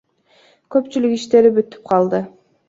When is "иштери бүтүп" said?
1.17-1.87